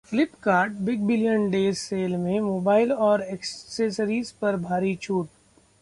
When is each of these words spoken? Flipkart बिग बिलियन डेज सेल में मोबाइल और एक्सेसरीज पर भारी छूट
Flipkart 0.09 0.79
बिग 0.85 1.01
बिलियन 1.07 1.49
डेज 1.51 1.75
सेल 1.77 2.15
में 2.17 2.39
मोबाइल 2.39 2.91
और 2.91 3.21
एक्सेसरीज 3.23 4.31
पर 4.31 4.55
भारी 4.59 4.95
छूट 4.95 5.27